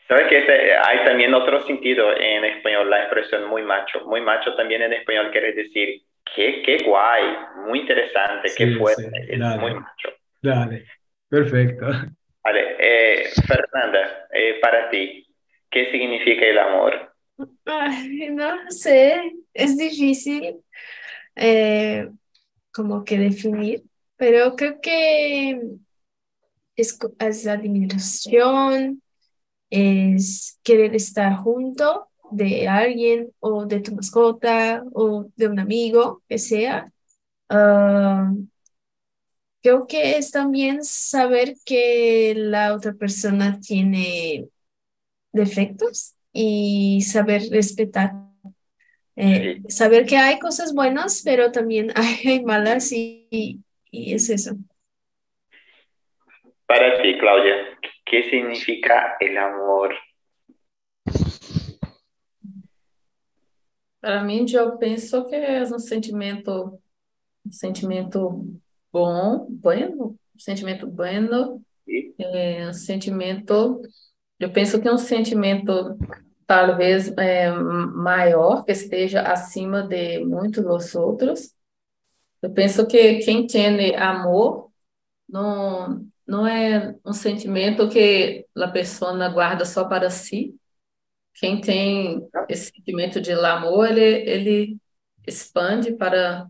[0.08, 4.00] ¿Sabes que este, hay también otro sentido en español, la expresión muy macho?
[4.04, 6.02] Muy macho también en español quiere decir,
[6.34, 7.22] qué, qué guay,
[7.66, 10.10] muy interesante, qué fuerte, es muy macho.
[10.42, 10.84] Dale,
[11.28, 11.86] perfecto.
[12.44, 15.26] Vale, eh, Fernanda, eh, para ti,
[15.70, 17.14] ¿qué significa el amor?
[17.36, 20.62] no sé, es difícil
[21.34, 22.08] eh,
[22.70, 23.82] como que definir,
[24.16, 25.58] pero creo que
[26.76, 29.02] es, es admiración,
[29.74, 36.38] es querer estar junto de alguien o de tu mascota o de un amigo, que
[36.38, 36.92] sea.
[37.48, 38.32] Ah,
[39.62, 44.48] creo que es también saber que la otra persona tiene
[45.32, 48.12] defectos y saber respetar.
[49.16, 54.56] Eh, saber que hay cosas buenas, pero también hay malas y, y, es eso.
[56.66, 57.54] Para ti, Claudia,
[58.14, 59.92] ¿qué significa el amor?
[64.00, 66.80] Para mim, eu penso que é um sentimento,
[67.44, 68.54] um sentimento
[68.92, 71.60] bom, bueno, um sentimento bueno,
[72.16, 73.82] é um sentimento
[74.38, 75.98] eu penso que um sentimento
[76.46, 81.52] talvez é, maior, que esteja acima de muitos dos outros.
[82.42, 84.70] Eu penso que quem tem amor
[85.28, 90.54] não, não é um sentimento que a pessoa guarda só para si.
[91.34, 94.76] Quem tem esse sentimento de amor, ele, ele
[95.26, 96.46] expande para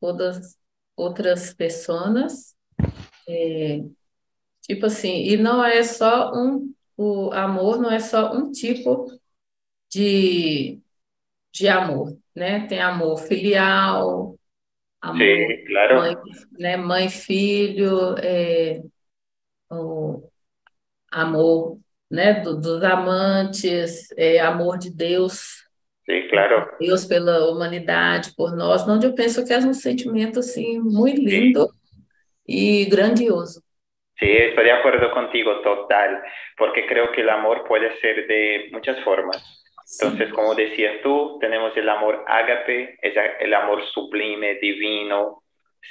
[0.00, 0.58] todas
[0.96, 2.54] outras pessoas.
[3.28, 3.80] É,
[4.62, 9.06] tipo assim, e não é só um o amor não é só um tipo
[9.90, 10.80] de,
[11.52, 12.66] de amor, né?
[12.66, 14.38] Tem amor filial,
[15.00, 15.96] amor Sim, claro.
[15.96, 16.16] mãe,
[16.58, 16.76] né?
[16.76, 18.82] mãe filho, é,
[19.70, 20.28] o
[21.10, 21.78] amor
[22.14, 22.40] né?
[22.40, 25.64] Do, dos amantes, é, amor de Deus.
[26.06, 26.68] Sim, claro.
[26.78, 31.66] Deus pela humanidade, por nós, onde eu penso que é um sentimento assim muito lindo
[31.66, 31.72] Sim.
[32.46, 33.62] e grandioso.
[34.18, 36.22] Sí, estoy de acuerdo contigo, total,
[36.56, 39.42] porque creo que el amor puede ser de muchas formas.
[40.00, 45.42] Entonces, como decías tú, tenemos el amor ágape, el amor sublime, divino,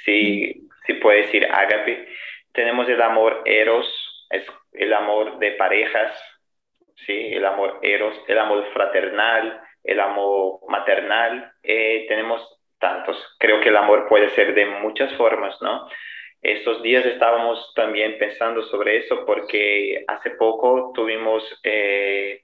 [0.04, 2.08] si, si puede decir ágape.
[2.54, 3.86] Tenemos el amor eros,
[4.30, 6.18] es el amor de parejas,
[7.06, 7.34] ¿sí?
[7.34, 11.52] el amor eros, el amor fraternal, el amor maternal.
[11.62, 13.36] Eh, tenemos tantos.
[13.38, 15.86] Creo que el amor puede ser de muchas formas, ¿no?
[16.44, 22.42] Estos días estábamos también pensando sobre eso porque hace poco tuvimos eh,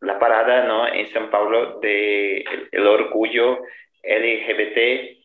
[0.00, 0.88] la parada ¿no?
[0.88, 3.60] en San Pablo de el, orgullo
[4.02, 5.18] LGBT,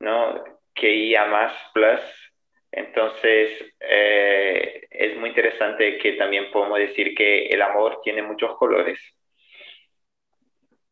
[0.00, 0.44] ¿no?
[0.74, 2.27] que más plus.
[2.70, 3.50] Entonces,
[3.80, 8.98] eh, es muy interesante que también podemos decir que el amor tiene muchos colores.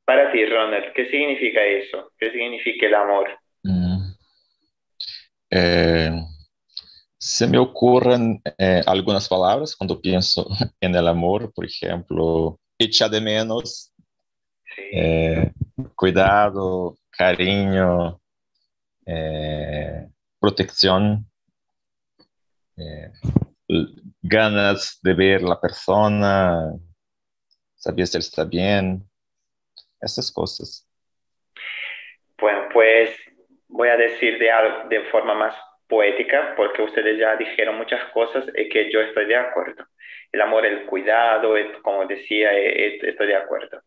[0.04, 2.12] Para ti, Ronald, ¿qué significa eso?
[2.18, 3.38] ¿Qué significa el amor?
[3.64, 4.12] Mm.
[5.50, 6.10] Eh,
[7.18, 10.46] se me ocurren eh, algunas palabras cuando pienso
[10.80, 13.92] en el amor, por ejemplo, echa de menos,
[14.92, 15.50] eh,
[15.94, 18.20] cuidado, cariño,
[22.76, 23.10] eh,
[24.22, 26.72] ganas de ver la persona,
[27.74, 29.02] saber si está bien,
[30.00, 30.88] esas cosas.
[32.38, 33.10] Bueno, pues
[33.68, 34.50] voy a decir de,
[34.88, 35.54] de forma más
[35.88, 39.86] poética, porque ustedes ya dijeron muchas cosas y que yo estoy de acuerdo.
[40.32, 43.80] El amor, el cuidado, como decía, estoy de acuerdo.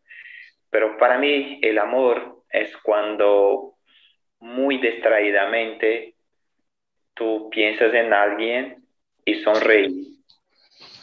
[0.70, 3.74] Pero para mí el amor es cuando
[4.38, 6.14] muy distraídamente
[7.20, 8.82] tú piensas en alguien
[9.26, 10.16] y sonreí.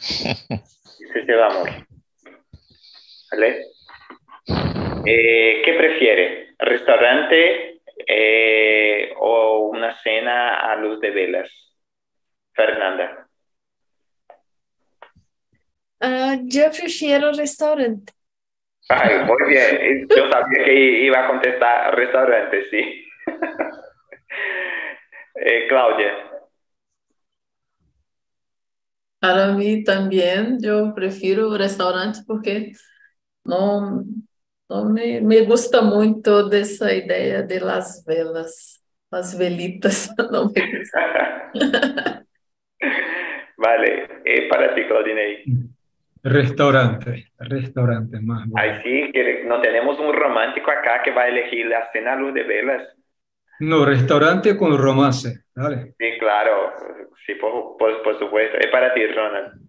[0.00, 1.70] Ese es el amor.
[3.30, 3.62] ¿Vale?
[5.06, 6.54] Eh, ¿Qué prefiere?
[6.58, 11.48] ¿Restaurante eh, o una cena a luz de velas?
[12.52, 13.28] Fernanda.
[16.00, 18.12] Uh, yo prefiero restaurante.
[18.88, 20.08] Ay, muy bien.
[20.08, 23.07] Yo sabía que iba a contestar restaurante, sí.
[25.40, 26.12] Eh, Claudia.
[29.20, 32.72] Para mí también, yo prefiero restaurante porque
[33.44, 34.04] no,
[34.68, 41.50] Não me, me gusta muito dessa ideia de las velas, las velitas, não me gusta.
[43.56, 45.44] vale, eh, para ti, Claudinei.
[46.22, 48.46] Restaurante, restaurante más.
[48.46, 48.58] Bueno.
[48.58, 52.16] Ay, sí, que no tenemos un romántico acá que va a elegir la cena a
[52.16, 52.82] luz de velas.
[53.60, 55.94] No, restaurante con romance, ¿vale?
[55.98, 56.72] Sí, claro,
[57.26, 58.56] sí, por, por, por supuesto.
[58.58, 59.60] Es para ti, Ronald.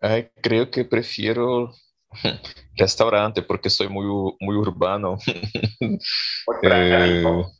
[0.00, 1.70] Ay, creo que prefiero
[2.76, 4.06] restaurante porque soy muy,
[4.40, 5.16] muy urbano.
[5.80, 7.52] Muy práctico.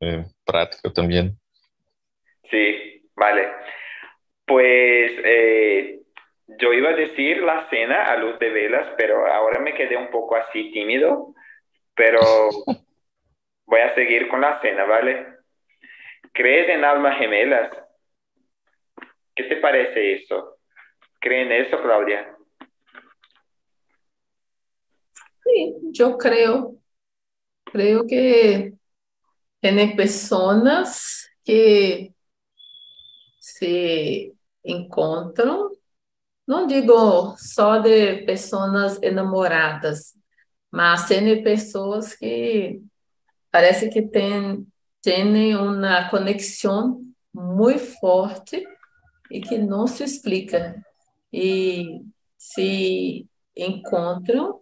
[0.00, 1.38] Eh, eh, práctico también.
[2.50, 3.48] Sí, vale.
[4.46, 6.00] Pues eh,
[6.60, 10.10] yo iba a decir la cena a luz de velas, pero ahora me quedé un
[10.10, 11.34] poco así tímido,
[11.94, 12.20] pero
[13.66, 15.26] voy a seguir con la cena, ¿vale?
[16.32, 17.70] ¿Crees en almas gemelas?
[19.34, 20.58] ¿Qué te parece eso?
[21.20, 22.36] ¿Creen eso, Claudia?
[25.44, 26.76] Sí, yo creo.
[27.64, 28.72] Creo que
[29.60, 32.14] tiene personas que
[33.38, 34.32] se
[34.64, 35.70] encontram,
[36.46, 40.14] não digo só de pessoas enamoradas,
[40.70, 42.80] mas tem pessoas que
[43.56, 44.66] parece que têm,
[45.00, 47.00] têm uma conexão
[47.32, 48.62] muito forte
[49.30, 50.84] e que não se explica.
[51.32, 52.02] E
[52.36, 53.26] se
[53.56, 54.60] encontram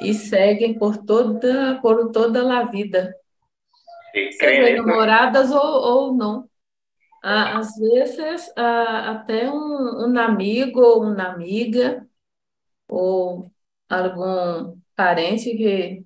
[0.00, 3.14] e seguem por toda, por toda a vida.
[4.32, 6.50] Sejam namoradas ou, ou não.
[7.22, 12.04] Às vezes, até um, um amigo ou uma amiga,
[12.88, 13.48] ou
[13.88, 16.04] algum parente que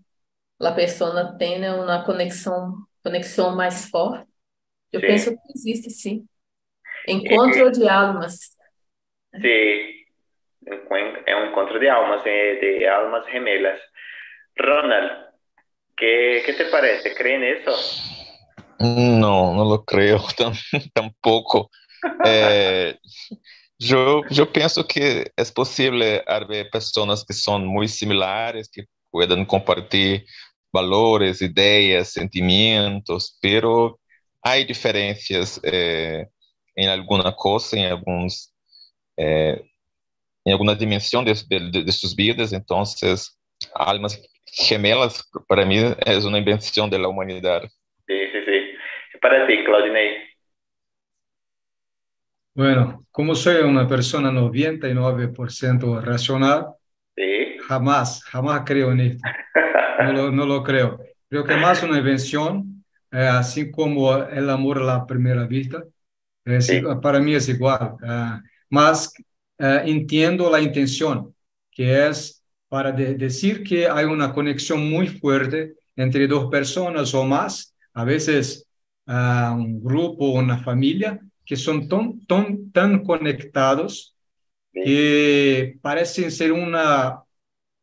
[0.61, 4.27] a pessoa tenha uma conexão, conexão mais forte.
[4.93, 5.07] Eu Sim.
[5.09, 6.27] penso que existe, sim.
[7.09, 8.57] Encontro de almas.
[10.67, 13.81] Encuen- es un encuentro de almas, eh, de almas gemelas.
[14.57, 15.13] Ronald,
[15.97, 17.15] ¿qué, qué te parece?
[17.15, 17.73] ¿Creen eso?
[18.79, 20.57] No, no lo creo tam-
[20.93, 21.71] tampoco.
[22.25, 22.97] Eh,
[23.79, 30.25] yo, yo pienso que es posible haber personas que son muy similares, que puedan compartir
[30.77, 33.99] valores, ideas, sentimientos, pero
[34.43, 36.27] hay diferencias eh,
[36.77, 38.55] en alguna cosa, en algunos,
[39.17, 39.61] eh,
[40.45, 42.53] en alguna dimensión de, de- de sus vidas.
[42.53, 43.39] Entonces,
[43.75, 47.63] almas gemelas para mí es una invención de la humanidad.
[48.07, 49.19] Sí, sí, sí.
[49.21, 50.11] Para ti, Claudinei.
[52.55, 56.69] Bueno, como soy una persona 99% racional,
[57.17, 57.57] Sí.
[57.69, 59.25] jamás, jamás creo en esto.
[59.99, 60.99] No lo, no lo creo.
[61.29, 65.83] Creo que más una invención, eh, así como el amor a la primera vista,
[66.45, 66.77] es Sí.
[66.77, 67.97] igual- para mí es igual.
[68.03, 69.13] Ah, más
[69.59, 71.35] eh, entiendo la intención,
[71.71, 77.25] que es para de- decir que hay una conexión muy fuerte entre dos personas o
[77.25, 78.67] más, a veces
[79.07, 84.15] ah, un grupo, una familia, que son tan, tan, tan conectados
[84.75, 84.83] Sí.
[84.85, 87.21] que parecen ser una,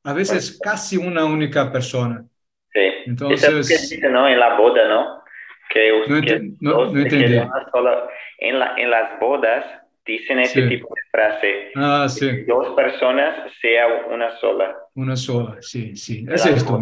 [0.03, 2.25] a veces casi una única persona.
[2.71, 2.79] Sí.
[3.05, 4.27] Entonces- Eso es lo que dice, ¿no?
[4.27, 5.23] En la boda, ¿no?
[5.69, 7.39] Que, No que enten- no- no entendí.
[7.71, 8.07] sola-
[8.39, 9.65] en, la, en las bodas
[10.05, 10.69] dicen ese Sí.
[10.69, 11.71] tipo de frase.
[11.75, 14.75] Ah, sí, Dos personas sea una sola.
[14.95, 16.25] una sola, sí, sí.
[16.29, 16.79] Es esto,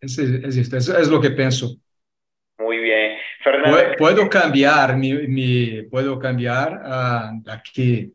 [0.00, 1.76] es, es esto, es, es lo que pienso.
[2.58, 3.16] Muy bien.
[3.42, 8.12] Fernando, Pu- Puedo cambiar, mi, mi- puedo cambiar ah, aquí,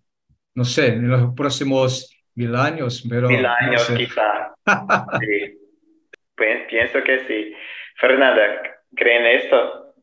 [0.53, 3.97] no sé, en los próximos mil años, pero mil no años sé.
[3.97, 4.53] quizá.
[5.19, 5.59] Sí.
[6.35, 7.53] Pi- Pienso que sí.
[7.99, 8.43] Fernanda,
[8.95, 9.95] ¿creen esto?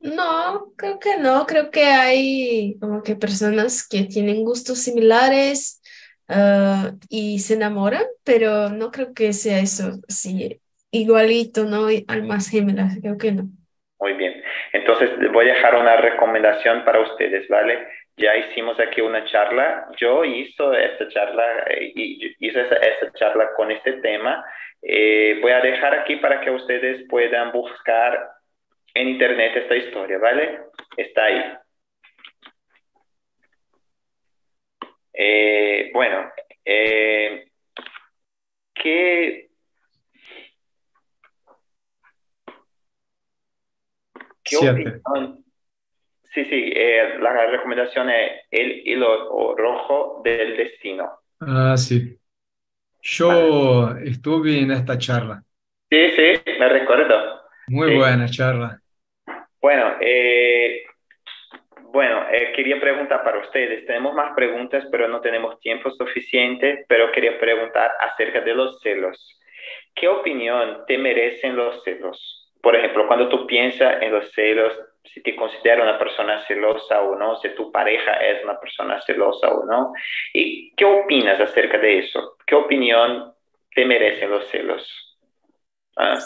[0.00, 5.80] No, creo que no, creo que hay como que personas que tienen gustos similares
[6.28, 11.86] ah, y se enamoran, pero no creo que sea eso así igualito, ¿no?
[12.06, 13.48] Almas gemelas, creo que no.
[14.00, 14.42] Muy bien.
[14.72, 17.86] Entonces, voy a dejar una recomendación para ustedes, ¿vale?
[18.16, 19.88] Ya hicimos aquí una charla.
[19.96, 24.44] Yo hice esta charla, eh, y- hice esta charla con este tema.
[24.82, 28.30] Eh, voy a dejar aquí para que ustedes puedan buscar
[28.94, 30.60] en internet esta historia, ¿vale?
[30.96, 31.54] Está ahí.
[35.12, 36.30] Eh, bueno,
[36.64, 37.48] eh,
[38.74, 39.48] ¿qué,
[44.44, 45.43] qué opinión?
[46.34, 51.20] Sí, sí, eh, la recomendación es el hilo rojo del destino.
[51.40, 52.18] Ah, sí.
[53.02, 55.44] Yo estuve en esta charla.
[55.90, 57.42] Sí, sí, me recuerdo.
[57.68, 57.96] Muy Sí.
[57.96, 58.80] buena charla.
[59.60, 60.82] Bueno, eh,
[61.92, 63.86] bueno, eh, quería preguntar para ustedes.
[63.86, 66.84] Tenemos más preguntas, pero no tenemos tiempo suficiente.
[66.88, 69.40] Pero quería preguntar acerca de los celos.
[69.94, 72.52] ¿Qué opinión te merecen los celos?
[72.62, 74.72] Por ejemplo, cuando tú piensas en los celos,
[75.12, 79.48] si te consideras una persona celosa o no, si tu pareja es una persona celosa
[79.48, 79.92] o no.
[80.32, 82.36] ¿Y qué opinas acerca de eso?
[82.46, 83.32] ¿Qué opinión
[83.74, 84.82] te merecen los celos?
[85.96, 86.18] Ah.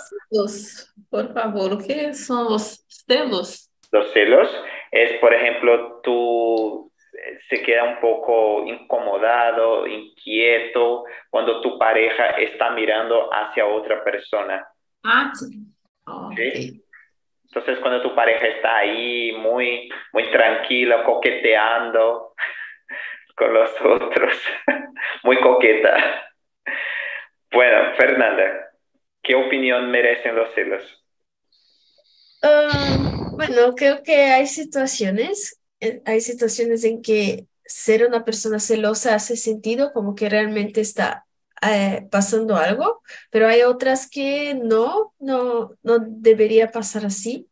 [1.10, 3.70] por favor, ¿qué son los celos?
[3.90, 4.48] Los celos
[4.90, 12.70] es, por ejemplo, tú eh, se queda un poco incomodado, inquieto cuando tu pareja está
[12.70, 14.66] mirando hacia otra persona.
[15.02, 15.66] Ah, sí.
[16.36, 16.82] ¿Sí?
[17.48, 22.34] Entonces, cuando tu pareja está ahí muy, muy tranquila, coqueteando
[23.36, 24.34] con los otros,
[25.22, 26.28] muy coqueta.
[27.50, 28.70] Bueno, Fernanda,
[29.22, 30.82] ¿qué opinión merecen los celos?
[32.42, 39.14] Ah, bueno, creo que hay situaciones, eh, hay situaciones en que ser una persona celosa
[39.14, 41.27] hace sentido, como que realmente está
[41.62, 47.48] eh, pasando algo, pero hay otras que no, no, no debería pasar así.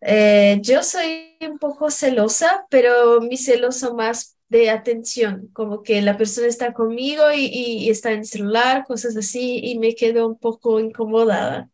[0.00, 6.16] Eh, yo soy un poco celosa, pero mi celoso más de atención, como que la
[6.18, 10.38] persona está conmigo y, y, está en el celular, cosas así, y me quedo un
[10.38, 11.70] poco incomodada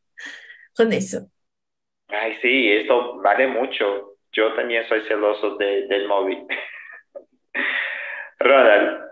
[0.76, 1.28] con eso.
[2.08, 4.16] Ay, sí, esto vale mucho.
[4.32, 6.46] Yo también soy celoso de, del móvil.
[8.38, 9.07] Ronald.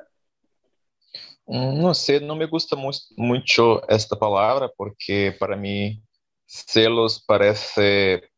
[1.47, 6.03] Mm, no sé, no me gusta mu mucho esta palabra porque para mí
[6.47, 8.29] celos parece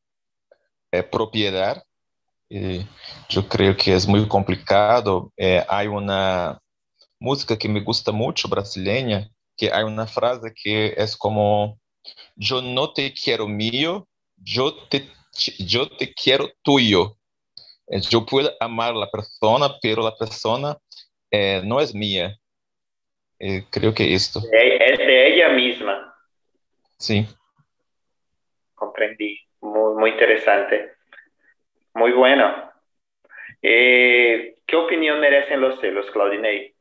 [0.93, 1.83] eh, propiedad
[2.49, 2.87] y
[3.29, 5.33] yo creo que es muy complicado.
[5.37, 6.61] Eh, hay una
[7.21, 11.79] música que me gusta mucho, brasileña, que hay una frase que es como,
[12.37, 15.11] yo no te quiero mío, yo te,
[15.59, 17.17] yo te quiero tuyo.
[17.89, 20.77] Eh, yo puedo amar a la persona, pero la persona
[21.31, 21.95] eh, no es
[23.41, 23.65] mía.
[23.71, 24.41] creo que esto.
[24.53, 26.15] Es de ella misma.
[26.99, 27.27] Sí.
[28.75, 29.39] Comprendí.
[29.61, 30.93] Muy, muy interesante.
[31.95, 32.71] Muy bueno.
[33.63, 36.75] Eh, ¿Qué opinión merecen los celos, Claudinei?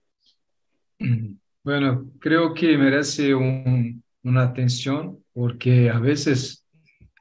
[1.64, 6.66] Bueno, creo que merece una atención porque a veces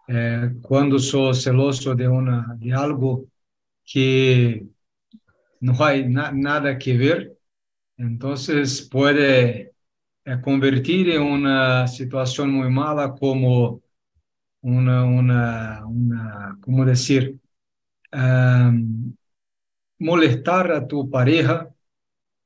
[0.07, 3.25] eh, cuando soy celoso de, una, de algo
[3.85, 4.63] que
[5.61, 7.36] no hay nada que ver,
[7.97, 9.73] entonces puede
[10.25, 13.83] eh, convertir en una situación muy mala como
[14.61, 17.41] una, una, una ¿cómo decir?
[19.99, 21.69] molestar a tu pareja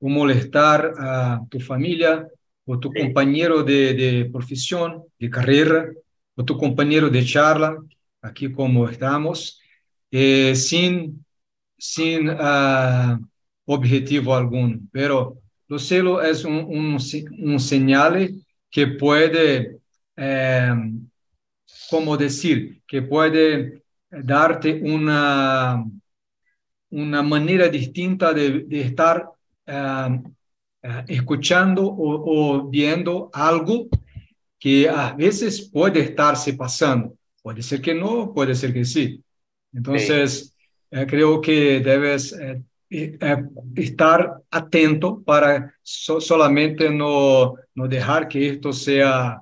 [0.01, 2.26] o molestar a tu familia
[2.64, 5.90] o tu compañero de, de, profesión, de carrera,
[6.36, 7.76] o tu compañero de charla,
[8.22, 9.61] aquí como estamos,
[10.11, 11.24] eh, sin,
[11.76, 13.18] sin uh,
[13.64, 14.78] objetivo alguno.
[14.92, 15.39] Pero
[15.70, 16.98] lo celo es un, un,
[17.38, 18.28] un señal
[18.68, 19.78] que puede,
[20.16, 20.74] eh,
[21.88, 25.84] como decir, que puede darte una,
[26.90, 29.30] una manera distinta de, de estar
[29.68, 33.86] uh, uh, escuchando o, o, viendo algo
[34.58, 37.14] que a veces puede estarse pasando.
[37.42, 39.22] Puede ser que no, puede ser que sí.
[39.72, 40.52] Entonces,
[40.90, 40.98] sí.
[40.98, 48.49] Uh, creo que debes eh, eh, estar atento para so, solamente no, no dejar que
[48.49, 49.41] esto sea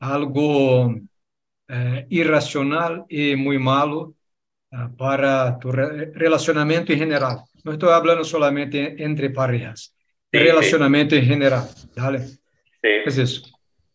[0.00, 0.94] algo
[1.68, 4.14] eh, irracional y muy malo
[4.72, 7.38] uh, para tu re relacionamiento en general.
[7.64, 9.94] No estoy hablando solamente entre parejas,
[10.32, 11.20] sí, relacionamiento sí.
[11.22, 11.62] en general.
[11.96, 12.18] ¿vale?
[12.18, 12.90] Sí.
[13.06, 13.42] Es eso.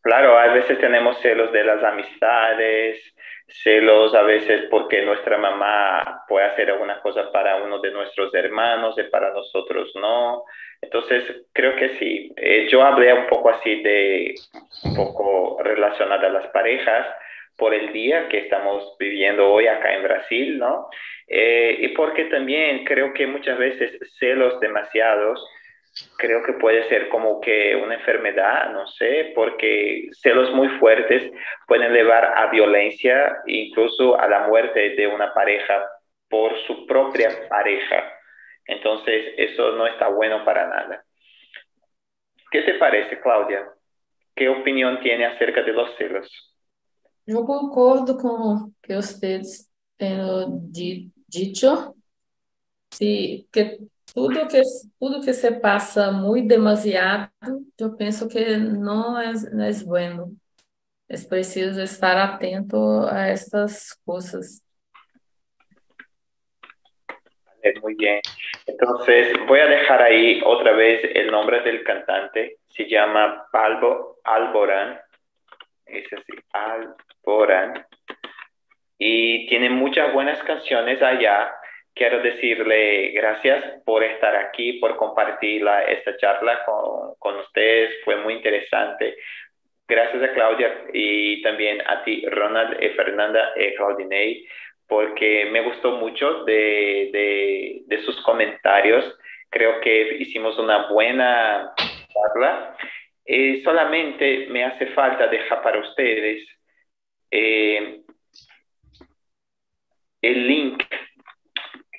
[0.01, 3.01] Claro, a veces tenemos celos de las amistades,
[3.47, 8.95] celos a veces porque nuestra mamá puede hacer alguna cosa para uno de nuestros hermanos
[8.97, 10.43] y para nosotros no.
[10.81, 11.23] Entonces,
[11.53, 12.33] creo que sí.
[12.35, 14.35] Eh, yo hablé un poco así de,
[14.83, 17.07] un poco relacionada a las parejas,
[17.57, 20.89] por el día que estamos viviendo hoy acá en Brasil, ¿no?
[21.27, 25.43] Eh, y porque también creo que muchas veces celos demasiados,
[26.17, 31.31] creo que puede ser como que una enfermedad, no sé, porque celos muy fuertes
[31.67, 35.85] pueden llevar a violencia, incluso a la muerte de una pareja
[36.29, 38.03] por su propia pareja.
[38.65, 41.03] Entonces, eso no está bueno para nada.
[42.51, 43.65] ¿Qué te parece, Claudia?
[44.35, 46.29] ¿Qué opinión tiene acerca de los celos?
[47.27, 49.67] Eu concordo com o que vocês
[49.97, 51.93] têm dito.
[52.93, 53.79] Se, que
[54.17, 54.61] tudo que
[54.99, 57.29] tudo que se passa muito demasiado,
[57.79, 60.35] eu penso que não é, não é bueno.
[61.07, 62.77] É preciso estar atento
[63.11, 64.63] a estas coisas.
[67.83, 68.21] Muy bien.
[68.65, 72.57] Entonces, voy a dejar ahí otra vez el nombre del cantante.
[72.69, 74.99] Se llama Palbo Alborán.
[75.85, 77.85] Es así, Alborán.
[78.97, 81.51] Y tiene muchas buenas canciones allá.
[81.97, 88.03] Quiero decirle gracias por estar aquí, por compartir la, esta charla con, con ustedes.
[88.05, 89.15] Fue muy interesante.
[89.87, 94.45] gracias a Claudia y también a ti, Ronald, y Fernanda, y Claudinei,
[94.87, 99.03] porque me gustó mucho de, de, de, sus comentarios.
[99.49, 101.73] Creo que hicimos una buena
[102.13, 102.75] charla.
[103.25, 106.47] Eh, solamente me hace falta dejar para ustedes
[107.31, 108.01] eh,
[110.21, 110.83] el link.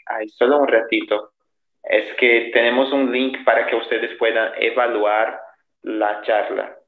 [0.09, 1.33] Ay, solo un ratito.
[1.83, 5.41] Es que tenemos un link para que ustedes puedan evaluar
[5.83, 6.79] la charla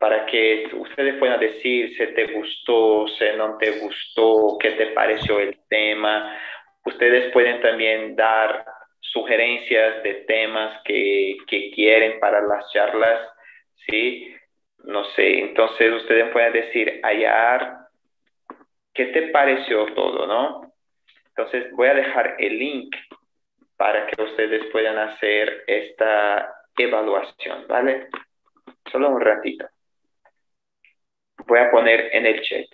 [0.00, 5.38] para que ustedes puedan decir si te gustó, si no te gustó, qué te pareció
[5.40, 6.40] el tema.
[6.86, 8.64] Ustedes pueden también dar
[8.98, 13.28] sugerencias de temas que, que quieren para las charlas,
[13.86, 14.34] ¿sí?
[14.84, 17.76] No sé, entonces ustedes pueden decir, Ayar,
[18.94, 20.69] ¿qué te pareció todo, no?
[21.40, 22.94] Entonces voy a dejar el link
[23.76, 28.08] para que ustedes puedan hacer esta evaluación, ¿vale?
[28.90, 29.68] Solo un ratito
[31.50, 32.66] voy a poner en el chat.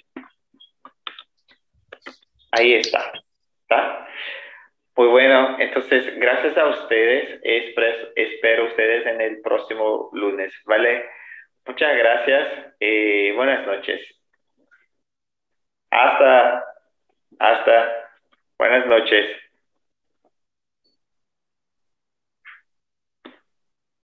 [2.52, 3.12] Ahí está.
[3.62, 4.06] ¿Está?
[4.94, 7.40] Pues bueno, entonces, gracias a ustedes.
[7.42, 11.04] Espero, ustedes en el próximo lunes, ¿vale?
[11.66, 12.74] Muchas gracias.
[12.78, 14.00] y buenas noches.
[15.90, 16.64] Hasta,
[17.38, 18.05] hasta.
[18.59, 19.45] Buenas noches.